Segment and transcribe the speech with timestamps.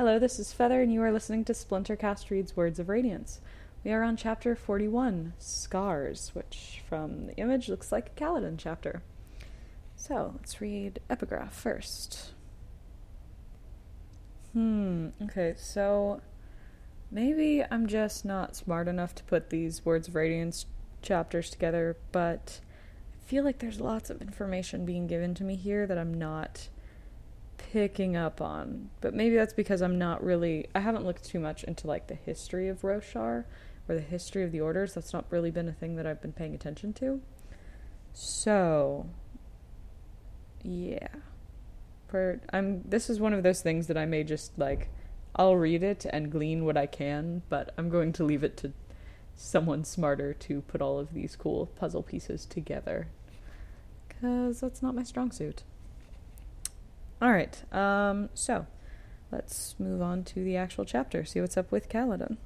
[0.00, 3.42] Hello, this is Feather, and you are listening to Splintercast Reads Words of Radiance.
[3.84, 9.02] We are on chapter 41, Scars, which from the image looks like a Kaladin chapter.
[9.96, 12.30] So let's read epigraph first.
[14.54, 16.22] Hmm, okay, so
[17.10, 20.64] maybe I'm just not smart enough to put these Words of Radiance
[21.02, 22.60] chapters together, but
[23.12, 26.70] I feel like there's lots of information being given to me here that I'm not
[27.72, 28.90] picking up on.
[29.00, 32.14] But maybe that's because I'm not really I haven't looked too much into like the
[32.14, 33.44] history of Roshar
[33.88, 34.94] or the history of the orders.
[34.94, 37.20] That's not really been a thing that I've been paying attention to.
[38.12, 39.06] So
[40.62, 41.08] yeah.
[42.08, 44.90] For I'm this is one of those things that I may just like
[45.36, 48.72] I'll read it and glean what I can, but I'm going to leave it to
[49.36, 53.06] someone smarter to put all of these cool puzzle pieces together.
[54.08, 55.62] Cuz that's not my strong suit.
[57.20, 57.62] All right.
[57.72, 58.66] Um, so
[59.30, 61.24] let's move on to the actual chapter.
[61.24, 62.36] See what's up with Kaladin.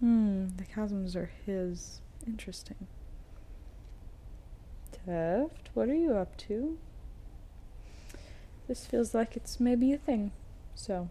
[0.00, 2.00] Hmm, the chasms are his.
[2.26, 2.86] Interesting.
[4.92, 6.78] Teft, what are you up to?
[8.68, 10.32] This feels like it's maybe a thing.
[10.74, 11.08] So.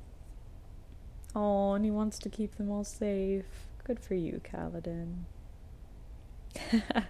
[1.36, 3.46] Oh, and he wants to keep them all safe.
[3.84, 5.26] Good for you, Kaladin.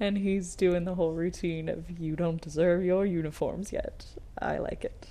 [0.00, 4.06] and he's doing the whole routine of you don't deserve your uniforms yet.
[4.38, 5.08] I like it.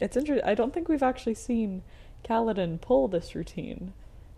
[0.00, 0.48] It's interesting.
[0.48, 1.82] I don't think we've actually seen
[2.24, 3.92] Kaladin pull this routine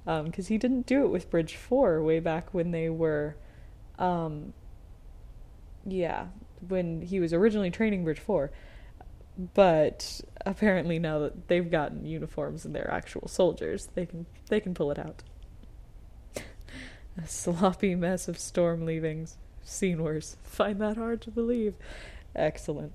[0.04, 3.36] because um, he didn't do it with Bridge Four way back when they were,
[3.98, 4.54] um,
[5.86, 6.26] yeah,
[6.66, 8.50] when he was originally training Bridge Four.
[9.54, 14.74] But apparently now that they've gotten uniforms and they're actual soldiers, they can they can
[14.74, 15.22] pull it out.
[17.22, 19.36] A sloppy mess of storm leavings.
[19.62, 20.36] Seen worse.
[20.42, 21.74] Find that hard to believe.
[22.34, 22.92] Excellent.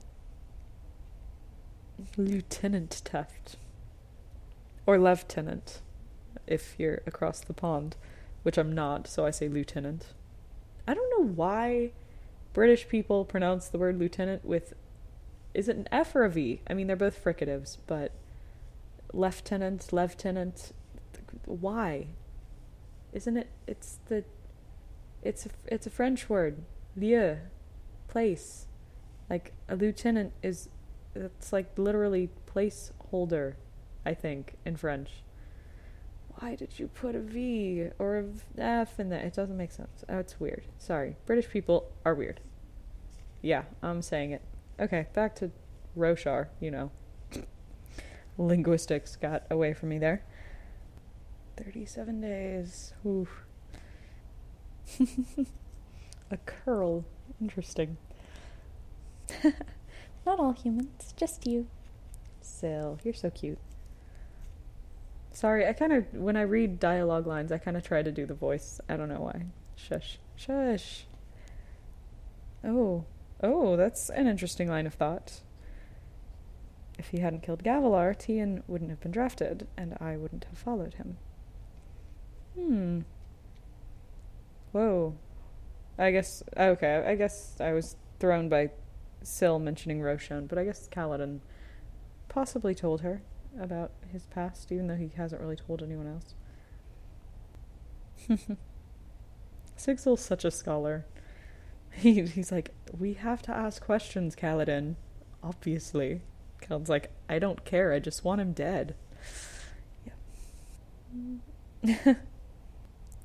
[2.17, 3.55] Lieutenant Teft.
[4.85, 5.81] Or Lieutenant,
[6.45, 7.95] if you're across the pond,
[8.43, 10.13] which I'm not, so I say lieutenant.
[10.87, 11.91] I don't know why
[12.53, 14.73] British people pronounce the word lieutenant with.
[15.53, 16.61] Is it an F or a V?
[16.67, 18.11] I mean, they're both fricatives, but.
[19.13, 20.73] Lieutenant, lieutenant.
[21.45, 22.07] Why?
[23.13, 23.47] Isn't it?
[23.65, 24.25] It's the
[25.25, 26.63] it's a, it's a French word,
[26.95, 27.37] lieu,
[28.07, 28.67] place.
[29.29, 30.69] Like a lieutenant is,
[31.15, 33.55] it's like literally placeholder,
[34.05, 35.23] I think in French.
[36.37, 38.25] Why did you put a V or a
[38.61, 39.23] F in that?
[39.23, 40.03] It doesn't make sense.
[40.09, 40.65] Oh, it's weird.
[40.77, 42.41] Sorry, British people are weird.
[43.41, 44.41] Yeah, I'm saying it.
[44.77, 45.51] Okay, back to
[45.97, 46.47] Roshar.
[46.59, 46.91] You know,
[48.37, 50.23] linguistics got away from me there.
[51.55, 52.93] Thirty-seven days.
[53.05, 53.44] Oof.
[56.31, 57.05] a curl.
[57.41, 57.97] Interesting.
[60.25, 61.67] Not all humans, just you.
[62.41, 63.59] Syl, you're so cute.
[65.31, 68.25] Sorry, I kind of, when I read dialogue lines, I kind of try to do
[68.25, 68.79] the voice.
[68.87, 69.45] I don't know why.
[69.75, 70.19] Shush.
[70.35, 71.05] Shush.
[72.63, 73.05] Oh.
[73.43, 75.41] Oh, that's an interesting line of thought.
[76.97, 80.93] If he hadn't killed Gavilar, Tien wouldn't have been drafted, and I wouldn't have followed
[80.93, 81.17] him.
[82.55, 83.01] Hmm.
[84.75, 85.15] Whoa.
[85.97, 87.05] I guess okay.
[87.07, 88.71] I guess I was thrown by
[89.23, 91.39] Syl mentioning Roshone, but I guess Kaladin
[92.27, 93.21] possibly told her
[93.57, 96.35] about his past, even though he hasn't really told anyone else.
[99.77, 101.05] Sigzil's such a scholar.
[101.97, 104.95] He, he's like, we have to ask questions, Kaladin.
[105.41, 106.19] Obviously.
[106.61, 107.93] Kaladin's like, I don't care.
[107.93, 108.95] I just want him dead.
[111.85, 112.15] Yeah.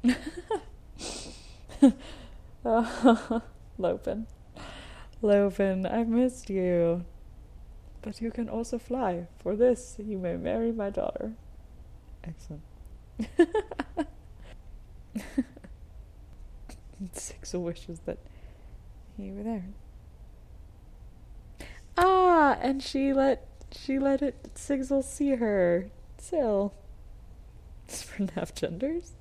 [2.65, 3.43] oh,
[3.79, 4.27] Lopen.
[5.23, 7.05] Lopen, I missed you.
[8.03, 9.27] But you can also fly.
[9.43, 11.33] For this, you may marry my daughter.
[12.25, 12.63] Excellent.
[17.15, 18.19] Sigzil wishes that
[19.17, 19.65] he were there.
[21.97, 25.91] Ah, and she let she let it Sigzil see her.
[26.19, 26.75] Still.
[27.89, 29.15] It's for nav genders?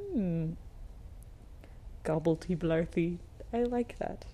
[0.00, 0.52] Hmm.
[2.04, 3.18] Gobblety blarthy.
[3.52, 4.24] I like that.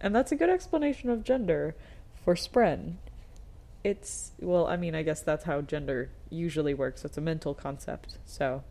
[0.00, 1.74] And that's a good explanation of gender
[2.24, 2.94] for Spren.
[3.84, 7.04] It's, well, I mean, I guess that's how gender usually works.
[7.04, 8.18] It's a mental concept.
[8.24, 8.64] So,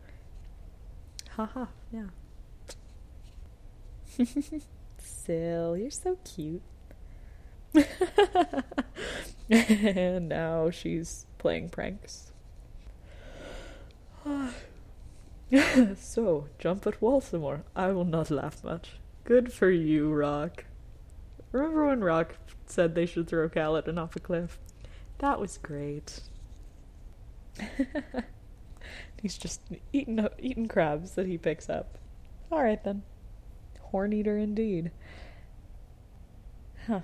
[1.30, 2.08] haha, yeah.
[4.98, 6.62] Syl, you're so cute.
[9.50, 12.32] and now she's playing pranks.
[15.96, 17.62] so, jump at Walsamore.
[17.74, 18.92] I will not laugh much.
[19.24, 20.64] Good for you, Rock.
[21.52, 24.58] Remember when Rock said they should throw Kaladin off a cliff?
[25.18, 26.20] That was great.
[29.22, 29.60] He's just
[29.92, 31.98] eating eating crabs that he picks up.
[32.52, 33.02] All right then.
[33.80, 34.90] Horn eater indeed.
[36.86, 37.00] Huh.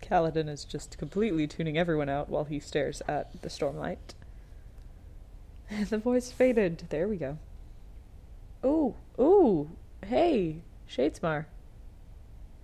[0.00, 4.14] Kaladin is just completely tuning everyone out while he stares at the stormlight.
[5.90, 6.84] the voice faded.
[6.90, 7.38] There we go.
[8.64, 9.70] Ooh, ooh,
[10.04, 11.46] hey, Shadesmar.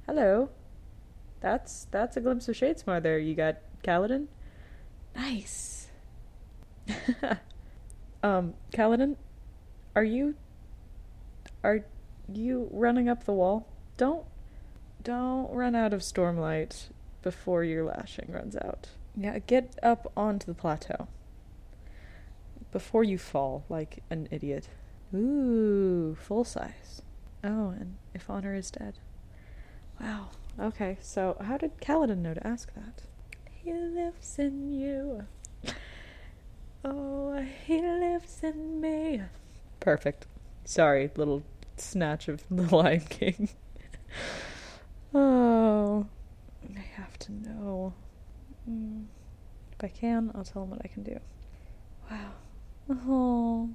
[0.07, 0.51] Hello.
[1.41, 3.19] That's that's a glimpse of Shadesmar there.
[3.19, 4.27] You got Kaladin?
[5.15, 5.89] Nice.
[8.23, 9.17] um, Kaladin,
[9.95, 10.37] are you
[11.65, 11.85] are
[12.33, 13.67] you running up the wall?
[13.97, 14.25] Don't
[15.03, 16.91] don't run out of stormlight
[17.23, 18.89] before your lashing runs out.
[19.17, 21.09] Yeah, get up onto the plateau.
[22.71, 24.69] Before you fall like an idiot.
[25.15, 27.03] Ooh, full size.
[27.45, 28.99] Oh, and if honor is dead.
[30.01, 30.29] Wow.
[30.59, 33.03] Okay, so how did Kaladin know to ask that?
[33.51, 35.25] He lives in you.
[36.85, 39.23] Oh, he lives in me.
[39.81, 40.27] Perfect.
[40.65, 41.43] Sorry, little
[41.77, 43.49] snatch of The Lion King.
[45.15, 46.07] oh,
[46.77, 47.95] I have to know.
[48.69, 49.05] Mm.
[49.73, 51.19] If I can, I'll tell him what I can do.
[52.11, 52.31] Wow.
[52.91, 53.71] Oh,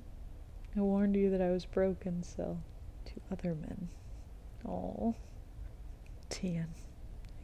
[0.77, 2.59] I warned you that I was broken, so
[3.06, 3.89] to other men.
[4.68, 5.15] Oh,
[6.29, 6.68] Tien.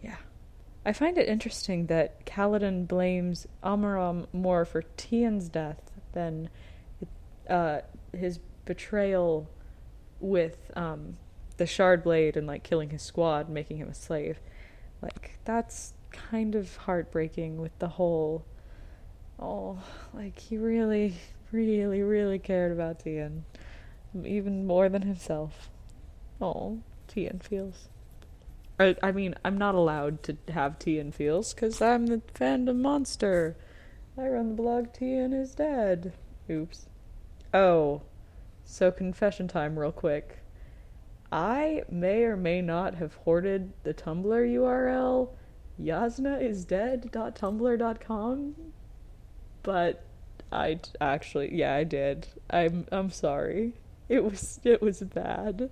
[0.02, 0.18] Yeah.
[0.86, 6.50] I find it interesting that Kaladin blames Amaram more for Tien's death than
[7.50, 7.80] uh,
[8.16, 9.50] his betrayal
[10.20, 11.18] with um,
[11.58, 14.40] the shard blade and like killing his squad, making him a slave.
[15.02, 18.46] Like that's kind of heartbreaking with the whole.
[19.40, 19.80] Oh,
[20.14, 21.16] like he really,
[21.54, 23.46] really, really cared about Tien.
[24.26, 25.70] even more than himself.
[26.42, 27.88] Oh, Tien feels.
[28.80, 33.56] I, I mean, I'm not allowed to have Tien feels because I'm the fandom monster.
[34.18, 36.14] I run the blog Tien is dead.
[36.50, 36.88] Oops.
[37.54, 38.02] Oh,
[38.66, 40.40] so confession time, real quick.
[41.32, 45.30] I may or may not have hoarded the Tumblr URL
[45.82, 48.56] yasnaisdead.tumblr.com,
[49.64, 50.04] but
[50.54, 52.28] I actually, yeah, I did.
[52.50, 53.74] I'm I'm sorry.
[54.08, 55.70] It was it was bad.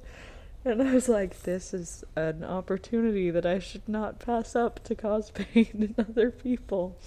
[0.63, 4.95] And I was like, this is an opportunity that I should not pass up to
[4.95, 6.97] cause pain in other people.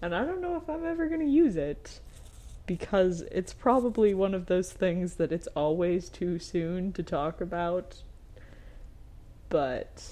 [0.00, 2.00] And I don't know if I'm ever going to use it
[2.66, 8.02] because it's probably one of those things that it's always too soon to talk about.
[9.48, 10.04] But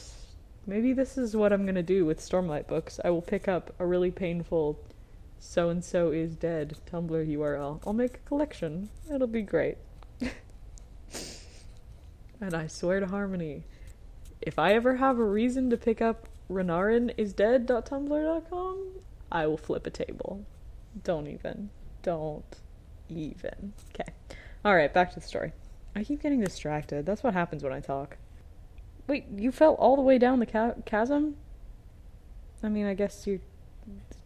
[0.67, 2.99] maybe this is what I'm going to do with Stormlight books.
[3.05, 4.81] I will pick up a really painful
[5.39, 7.83] so and so is dead Tumblr URL.
[7.87, 8.89] I'll make a collection.
[9.13, 9.77] It'll be great.
[12.41, 13.65] and I swear to Harmony,
[14.41, 18.87] if I ever have a reason to pick up renarin.is-dead.tumblr.com,
[19.31, 20.47] I will flip a table.
[21.05, 21.69] Don't even.
[22.03, 22.57] Don't
[23.09, 23.75] even.
[23.95, 24.13] Okay.
[24.65, 25.53] Alright, back to the story.
[25.95, 27.05] I keep getting distracted.
[27.07, 28.17] That's what happens when I talk.
[29.07, 31.37] Wait, you fell all the way down the ca- chasm?
[32.63, 33.41] I mean, I guess you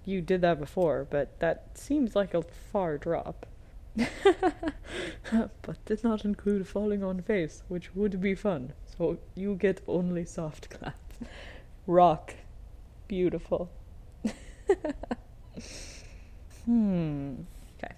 [0.05, 3.47] you did that before, but that seems like a far drop.
[3.97, 8.73] but did not include falling on face, which would be fun.
[8.97, 10.99] So you get only soft clap.
[11.87, 12.35] Rock.
[13.09, 13.71] Beautiful.
[16.65, 17.35] hmm.
[17.77, 17.95] Okay.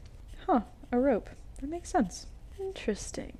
[0.46, 0.60] Huh.
[0.90, 1.30] A rope.
[1.60, 2.26] That makes sense.
[2.58, 3.38] Interesting.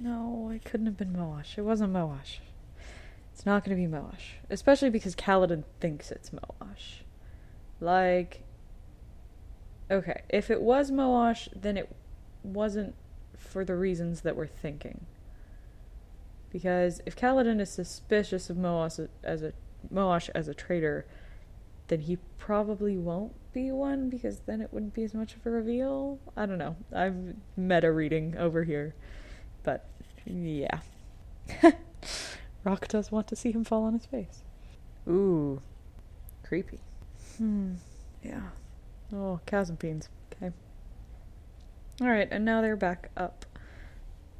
[0.00, 1.56] No, it couldn't have been Moash.
[1.56, 2.38] It wasn't Moash.
[3.32, 4.38] It's not going to be Moash.
[4.50, 7.02] Especially because Kaladin thinks it's Moash.
[7.82, 8.42] Like,
[9.92, 11.94] Okay, if it was Moash, then it
[12.42, 12.94] wasn't
[13.36, 15.04] for the reasons that we're thinking.
[16.50, 19.52] Because if Kaladin is suspicious of Moash as a
[19.92, 21.04] Moash as a traitor,
[21.88, 25.50] then he probably won't be one because then it wouldn't be as much of a
[25.50, 26.18] reveal.
[26.36, 26.76] I don't know.
[26.94, 28.94] I'm meta reading over here.
[29.62, 29.86] But
[30.24, 30.80] yeah.
[32.64, 34.42] Rock does want to see him fall on his face.
[35.06, 35.60] Ooh.
[36.44, 36.80] Creepy.
[37.38, 37.74] Hmm.
[38.22, 38.42] Yeah.
[39.12, 40.08] Oh, chasm beans.
[40.34, 40.52] Okay.
[42.00, 43.44] Alright, and now they're back up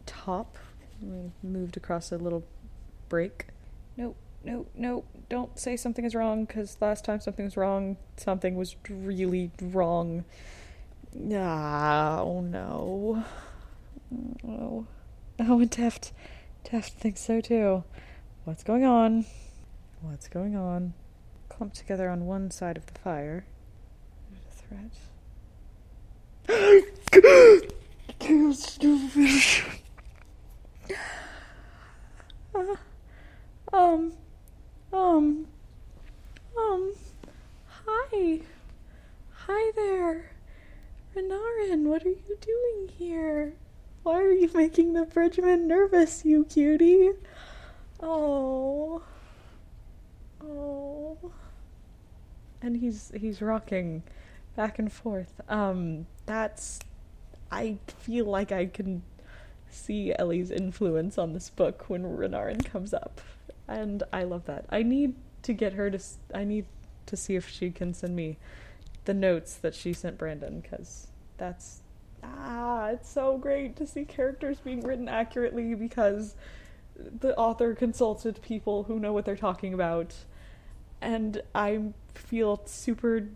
[0.07, 0.57] top.
[1.01, 2.45] We moved across a little
[3.09, 3.49] break.
[3.97, 5.07] Nope, nope, nope.
[5.29, 10.25] Don't say something is wrong, because last time something was wrong, something was really wrong.
[11.33, 13.25] Ah, oh no.
[14.47, 14.87] Oh.
[15.39, 16.13] Oh, and Teft.
[16.65, 17.85] Teft thinks so too.
[18.45, 19.27] What's going on?
[20.01, 20.95] What's going on?
[21.63, 23.45] Clumped together on one side of the fire
[24.51, 24.91] threat.
[28.19, 29.41] Too stupid.
[32.53, 32.75] Uh,
[33.73, 34.13] um,
[34.93, 35.47] um,
[36.59, 36.93] um,
[37.69, 38.11] hi.
[38.27, 38.41] Hi,
[39.47, 40.33] Hi there!
[41.15, 43.53] Renarin, what are you doing here?
[44.03, 47.13] Why are you making the bridgeman nervous, you cutie?
[48.01, 49.05] Oh.
[50.45, 51.33] Oh.
[52.63, 54.03] And he's he's rocking
[54.57, 55.41] back and forth.
[55.49, 56.81] Um that's
[57.51, 59.03] I feel like I can
[59.69, 63.21] see Ellie's influence on this book when Renarin comes up.
[63.69, 64.67] And I love that.
[64.71, 65.99] I need to get her to
[66.35, 66.67] I need
[67.07, 68.39] to see if she can send me
[69.05, 71.81] the notes that she sent Brandon cuz that's
[72.23, 76.37] ah it's so great to see characters being written accurately because
[76.97, 80.15] the author consulted people who know what they're talking about
[81.03, 81.81] and I
[82.15, 83.29] feel super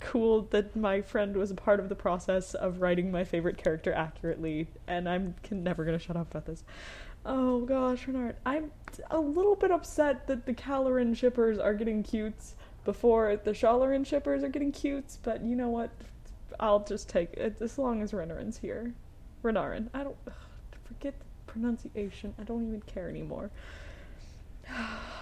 [0.00, 3.92] cool that my friend was a part of the process of writing my favorite character
[3.92, 6.64] accurately, and I'm never gonna shut up about this.
[7.24, 8.70] Oh gosh, Renard, I'm
[9.10, 14.42] a little bit upset that the Caloran shippers are getting cutes before the Shalaran shippers
[14.42, 15.90] are getting cutes, but you know what?
[16.60, 18.92] I'll just take it as long as Renarin's here.
[19.42, 20.32] Renarin, I don't ugh,
[20.84, 22.34] forget the pronunciation.
[22.38, 23.50] I don't even care anymore.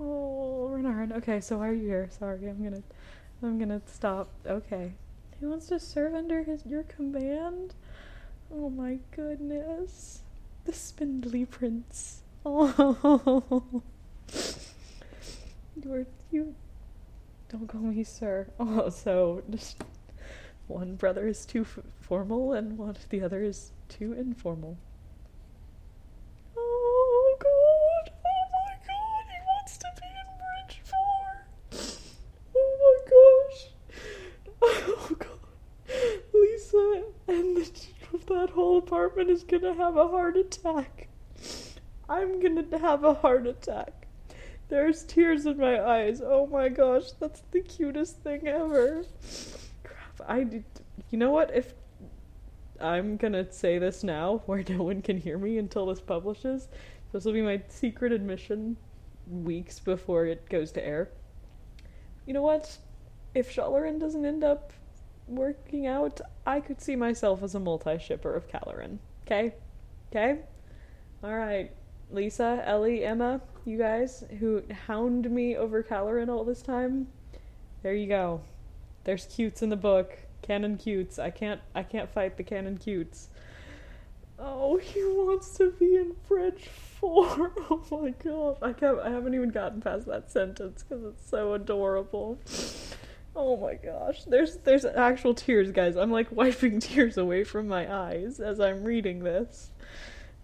[0.00, 1.12] oh, Renard.
[1.12, 2.08] Okay, so why are you here?
[2.18, 2.82] Sorry, I'm gonna
[3.42, 4.30] I'm gonna stop.
[4.46, 4.92] Okay.
[5.38, 7.74] He wants to serve under his your command?
[8.52, 10.22] Oh my goodness.
[10.64, 12.22] The spindly prince.
[12.46, 13.82] Oh.
[15.84, 16.54] You are you
[17.48, 18.48] don't call me sir.
[18.60, 19.82] Oh, so just
[20.66, 24.76] one brother is too f- formal and one the other is too informal.
[26.56, 28.12] Oh god.
[28.26, 29.24] Oh my god.
[29.30, 30.98] He wants to be in Bridge 4.
[32.56, 33.60] Oh my gosh.
[34.62, 35.38] Oh god.
[36.34, 37.70] Lisa and the,
[38.28, 38.50] that
[39.18, 41.08] apartment is gonna have a heart attack.
[42.08, 44.06] I'm gonna have a heart attack.
[44.68, 46.20] There's tears in my eyes.
[46.24, 49.04] Oh my gosh, that's the cutest thing ever.
[49.82, 50.64] Crap, I did.
[51.10, 51.54] You know what?
[51.54, 51.74] If
[52.80, 56.68] I'm gonna say this now, where no one can hear me until this publishes,
[57.12, 58.76] this will be my secret admission
[59.28, 61.10] weeks before it goes to air
[62.24, 62.76] you know what?
[63.34, 64.72] If Shalaran doesn't end up
[65.26, 68.98] working out, I could see myself as a multi shipper of Caloran.
[69.28, 69.52] Okay?
[70.10, 70.38] Okay?
[71.22, 71.72] Alright.
[72.10, 77.08] Lisa, Ellie, Emma, you guys who hound me over Caloran all this time,
[77.82, 78.40] there you go.
[79.04, 80.18] There's cutes in the book.
[80.40, 81.18] Canon cutes.
[81.18, 83.28] I can't I can't fight the canon cutes.
[84.38, 86.68] Oh, he wants to be in Bridge
[87.00, 87.52] 4.
[87.70, 88.56] Oh my god.
[88.62, 92.38] I can't, I haven't even gotten past that sentence because it's so adorable.
[93.40, 94.24] Oh my gosh.
[94.24, 95.96] There's there's actual tears, guys.
[95.96, 99.70] I'm like wiping tears away from my eyes as I'm reading this.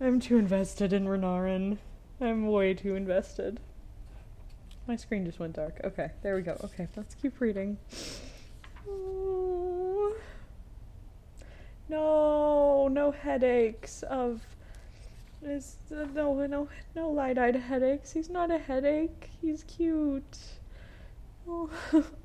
[0.00, 1.78] I'm too invested in Renarin.
[2.20, 3.58] I'm way too invested.
[4.86, 5.80] My screen just went dark.
[5.82, 6.56] Okay, there we go.
[6.62, 7.78] Okay, let's keep reading.
[11.86, 14.40] No, no headaches of
[15.42, 18.12] is no no no light-eyed headaches.
[18.12, 19.30] He's not a headache.
[19.42, 20.38] He's cute.
[21.46, 21.68] Oh,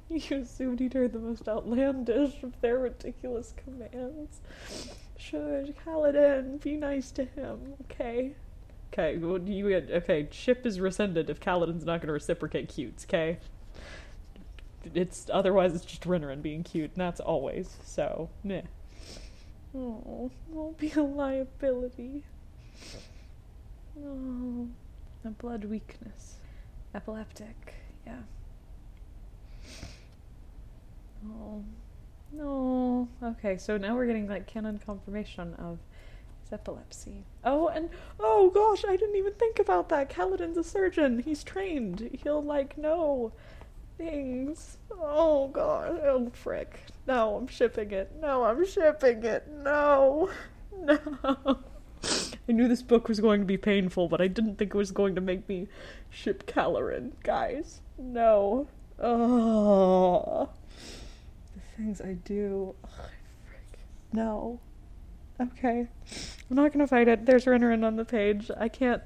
[0.30, 4.42] you assumed he'd heard the most outlandish of their ridiculous commands.
[5.18, 8.34] Shush, Kaladin, be nice to him, okay?
[8.92, 10.28] Okay, well, you okay?
[10.32, 13.38] Ship is rescinded if Kaladin's not going to reciprocate cutes, okay?
[14.96, 18.30] It's otherwise it's just Renarin being cute, and that's always so.
[18.44, 18.63] Meh.
[19.75, 22.24] Oh, won't be a liability.
[24.04, 24.68] Oh,
[25.24, 26.38] a blood weakness.
[26.96, 27.75] Epileptic,
[28.08, 28.22] yeah.
[31.25, 31.63] Oh,
[32.31, 33.07] no.
[33.23, 35.79] Okay, so now we're getting like canon confirmation of
[36.41, 37.25] his epilepsy.
[37.43, 40.09] Oh, and oh gosh, I didn't even think about that.
[40.09, 41.19] Kaladin's a surgeon.
[41.19, 42.17] He's trained.
[42.23, 43.33] He'll like know
[43.97, 44.77] things.
[44.91, 45.99] Oh god.
[46.03, 46.81] Oh frick.
[47.07, 48.11] No, I'm shipping it.
[48.19, 49.47] No, I'm shipping it.
[49.63, 50.29] No.
[50.71, 51.59] No.
[52.47, 54.91] I knew this book was going to be painful, but I didn't think it was
[54.91, 55.67] going to make me
[56.09, 57.81] ship Caloran, guys.
[57.97, 58.67] No.
[58.97, 60.49] Oh.
[61.79, 62.75] Things I do.
[62.83, 63.09] Ugh.
[64.12, 64.59] No.
[65.39, 65.88] Okay.
[66.50, 67.25] I'm not gonna fight it.
[67.25, 68.51] There's Renarin on the page.
[68.57, 69.01] I can't.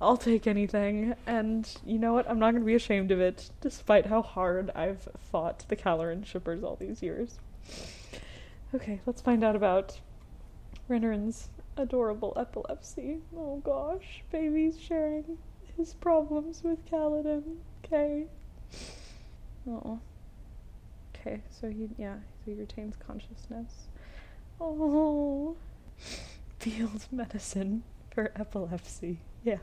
[0.00, 1.14] I'll take anything.
[1.28, 2.28] And you know what?
[2.28, 6.64] I'm not gonna be ashamed of it, despite how hard I've fought the Caloran shippers
[6.64, 7.38] all these years.
[8.74, 10.00] Okay, let's find out about
[10.90, 13.18] Renarin's adorable epilepsy.
[13.36, 15.38] Oh gosh, baby's sharing
[15.76, 17.58] his problems with Kaladin.
[17.84, 18.24] Okay.
[19.70, 20.00] Oh.
[21.24, 23.86] Okay, so he yeah, so he retains consciousness.
[24.60, 25.56] Oh.
[26.58, 29.18] Field medicine for epilepsy.
[29.44, 29.58] Yeah.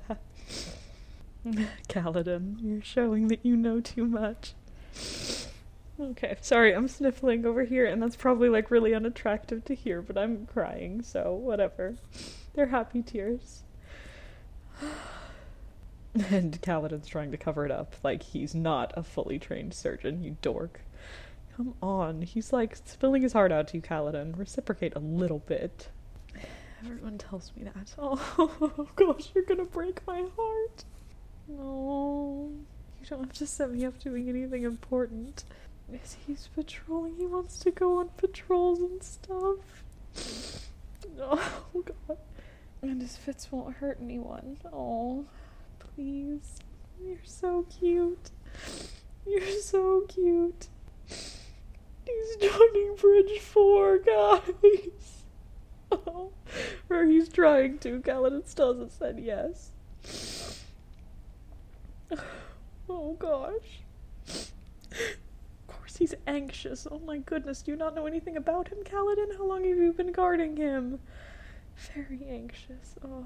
[1.89, 4.53] Kaladin, you're showing that you know too much.
[5.99, 10.17] Okay, sorry, I'm sniffling over here, and that's probably like really unattractive to hear, but
[10.17, 11.95] I'm crying, so whatever.
[12.53, 13.63] They're happy tears.
[16.13, 20.37] and Kaladin's trying to cover it up like he's not a fully trained surgeon, you
[20.41, 20.81] dork.
[21.59, 24.39] Come on, he's like spilling his heart out to you, Kaladin.
[24.39, 25.89] Reciprocate a little bit.
[26.85, 27.93] Everyone tells me that.
[27.97, 30.85] Oh gosh, you're gonna break my heart.
[31.49, 32.49] No,
[33.01, 35.43] you don't have to set me up doing anything important.
[35.91, 37.17] Is he's patrolling?
[37.17, 39.83] He wants to go on patrols and stuff.
[41.19, 42.19] Oh god.
[42.81, 44.55] And his fits won't hurt anyone.
[44.71, 45.25] Oh,
[45.77, 46.59] please.
[47.03, 48.31] You're so cute.
[49.27, 50.69] You're so cute.
[52.09, 54.43] He's joining Bridge 4, guys.
[55.91, 56.29] Oh,
[56.87, 57.99] or he's trying to.
[58.01, 59.71] Kaladin still hasn't said yes.
[62.87, 63.81] Oh gosh.
[64.27, 66.87] Of course he's anxious.
[66.89, 69.37] Oh my goodness, do you not know anything about him, Kaladin?
[69.37, 70.99] How long have you been guarding him?
[71.95, 72.95] Very anxious.
[73.03, 73.25] Oh.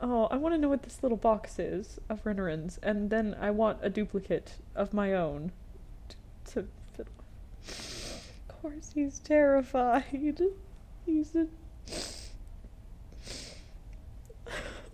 [0.00, 3.50] Oh, I want to know what this little box is of Renarin's, and then I
[3.50, 5.52] want a duplicate of my own
[6.54, 7.08] Of
[8.48, 10.04] course, he's terrified.
[11.04, 11.46] He's a.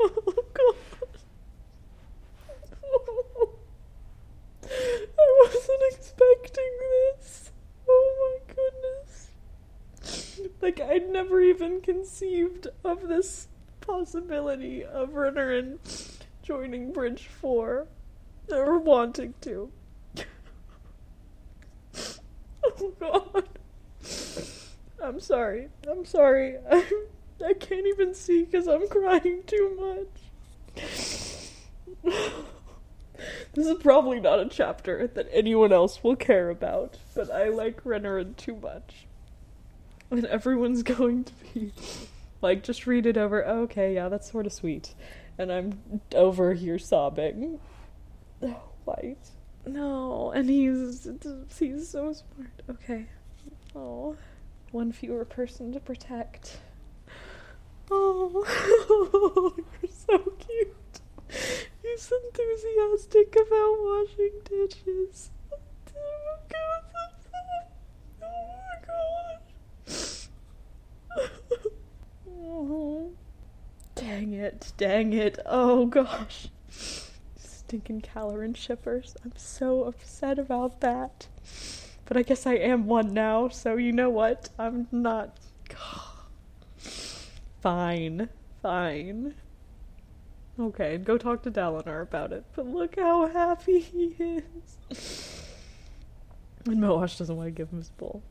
[0.04, 0.74] Oh, God.
[4.64, 7.50] I wasn't expecting this.
[7.88, 9.30] Oh my goodness.
[10.60, 13.46] Like, I'd never even conceived of this
[13.80, 15.78] possibility of Renarin
[16.42, 17.86] joining Bridge 4.
[18.50, 19.70] Or wanting to.
[22.82, 23.48] Oh god.
[25.02, 25.68] I'm sorry.
[25.90, 26.56] I'm sorry.
[26.70, 26.84] I,
[27.44, 30.06] I can't even see because I'm crying too
[30.76, 30.84] much.
[33.54, 37.84] this is probably not a chapter that anyone else will care about, but I like
[37.84, 39.06] Renarin too much.
[40.10, 41.72] And everyone's going to be
[42.40, 43.44] like, just read it over.
[43.46, 44.94] Oh, okay, yeah, that's sort of sweet.
[45.38, 47.58] And I'm over here sobbing.
[48.42, 49.30] Oh, White.
[49.66, 51.08] No, and he's
[51.58, 52.50] he's so smart.
[52.68, 53.06] Okay.
[53.74, 54.16] Oh,
[54.70, 56.58] one fewer person to protect.
[57.90, 61.00] Oh, you're so cute.
[61.82, 65.30] He's enthusiastic about washing dishes.
[65.94, 66.38] Oh my
[69.86, 70.28] gosh.
[72.28, 73.12] Oh,
[73.94, 75.38] dang it, dang it.
[75.46, 76.48] Oh gosh.
[77.72, 79.16] Stinking Caloran shippers.
[79.24, 81.28] I'm so upset about that.
[82.04, 84.50] But I guess I am one now, so you know what?
[84.58, 85.38] I'm not.
[87.62, 88.28] Fine.
[88.60, 89.36] Fine.
[90.60, 92.44] Okay, go talk to Dalinar about it.
[92.54, 94.76] But look how happy he is.
[96.66, 98.22] and Moash doesn't want to give him his bowl.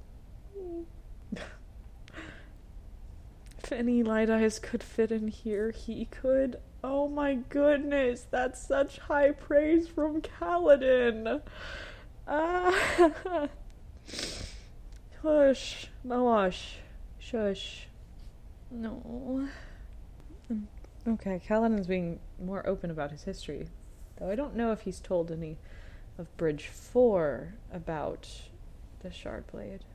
[3.72, 6.58] If any light eyes could fit in here, he could.
[6.84, 11.42] Oh my goodness, that's such high praise from Kaladin.
[12.28, 12.98] Ah.
[15.22, 16.76] Hush, Moash.
[17.20, 17.88] Shush.
[18.72, 19.48] No.
[20.52, 20.64] Mm,
[21.08, 23.68] okay, Kaladin's being more open about his history,
[24.18, 25.58] though I don't know if he's told any
[26.18, 28.28] of Bridge 4 about
[29.02, 29.86] the Shard Blade.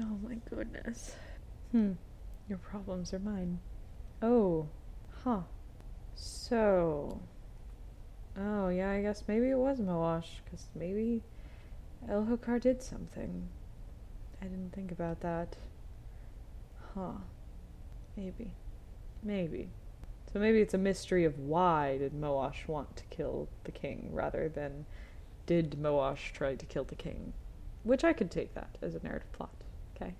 [0.00, 1.16] Oh my goodness.
[1.72, 1.92] Hmm.
[2.50, 3.60] Your problems are mine.
[4.20, 4.66] Oh.
[5.22, 5.42] Huh.
[6.16, 7.20] So.
[8.36, 11.22] Oh, yeah, I guess maybe it was Moash, because maybe
[12.08, 13.48] Elhokar did something.
[14.42, 15.58] I didn't think about that.
[16.92, 17.20] Huh.
[18.16, 18.50] Maybe.
[19.22, 19.68] Maybe.
[20.32, 24.48] So maybe it's a mystery of why did Moash want to kill the king rather
[24.48, 24.86] than
[25.46, 27.32] did Moash try to kill the king?
[27.84, 29.54] Which I could take that as a narrative plot.
[29.94, 30.14] Okay.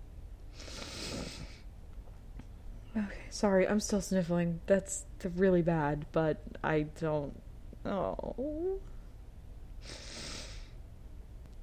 [2.97, 4.61] Okay, sorry, I'm still sniffling.
[4.67, 5.05] That's
[5.37, 7.41] really bad, but I don't.
[7.85, 8.81] Oh.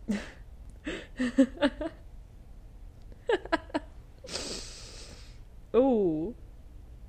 [5.73, 6.33] oh.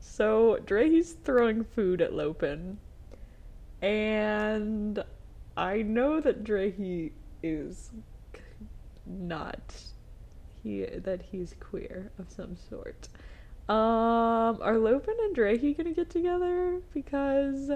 [0.00, 2.78] So Drehy's throwing food at Lopen.
[3.80, 5.04] And
[5.56, 7.90] I know that Drehy is
[9.06, 9.84] not
[10.62, 13.08] he that he's queer of some sort.
[13.68, 16.80] Um, are Lopen and Drehy gonna get together?
[16.94, 17.70] Because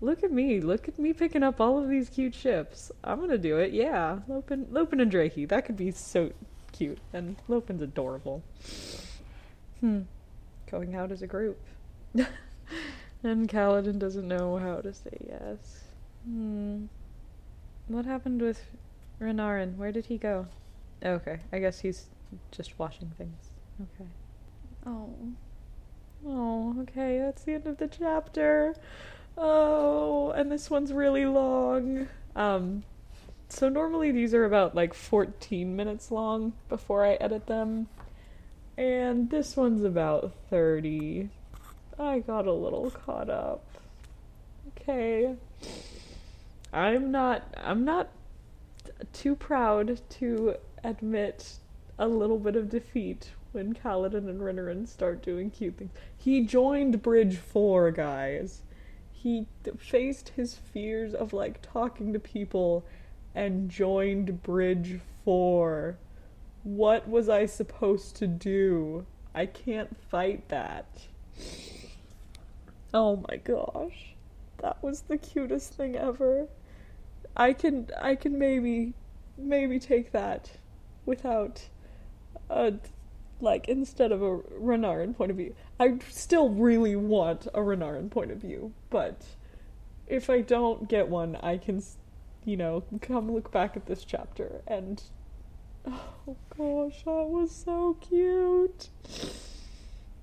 [0.00, 2.92] look at me, look at me picking up all of these cute ships.
[3.02, 3.72] I'm gonna do it.
[3.72, 5.48] Yeah, Lopen, Lopen and Drehy.
[5.48, 6.30] That could be so
[6.70, 8.44] cute, and Lopen's adorable.
[9.80, 10.02] Hmm,
[10.70, 11.58] going out as a group.
[12.14, 15.84] and Kaladin doesn't know how to say yes.
[16.24, 16.84] Hmm.
[17.88, 18.62] What happened with
[19.20, 20.46] Renarin, where did he go?
[21.04, 22.06] Okay, I guess he's
[22.52, 23.50] just washing things.
[23.80, 24.08] Okay.
[24.88, 25.14] Oh.
[26.26, 28.74] Oh, okay, that's the end of the chapter.
[29.36, 32.08] Oh, and this one's really long.
[32.34, 32.84] Um,
[33.50, 37.88] so normally these are about like 14 minutes long before I edit them.
[38.78, 41.28] And this one's about 30.
[41.98, 43.64] I got a little caught up.
[44.68, 45.34] Okay.
[46.72, 48.08] I'm not I'm not
[49.12, 51.58] too proud to admit
[51.98, 55.90] a little bit of defeat when Kaladin and Renarin start doing cute things.
[56.16, 58.62] He joined Bridge 4, guys.
[59.10, 62.84] He faced his fears of like talking to people
[63.34, 65.98] and joined Bridge 4.
[66.62, 69.04] What was I supposed to do?
[69.34, 70.86] I can't fight that.
[72.94, 74.14] Oh my gosh.
[74.58, 76.46] That was the cutest thing ever.
[77.36, 78.94] I can I can maybe
[79.36, 80.50] maybe take that
[81.06, 81.68] without
[82.48, 82.74] a
[83.40, 85.54] like instead of a Renarin point of view.
[85.78, 89.24] I still really want a Renarin point of view, but
[90.06, 91.82] if I don't get one, I can
[92.48, 95.02] you know, come look back at this chapter and
[95.86, 98.88] oh gosh, that was so cute.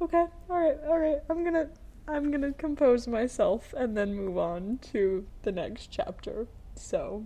[0.02, 1.20] Okay, alright, alright.
[1.30, 1.70] I'm gonna
[2.08, 6.48] I'm gonna compose myself and then move on to the next chapter.
[6.76, 7.26] So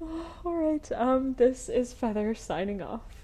[0.46, 3.23] alright, um this is Feather signing off.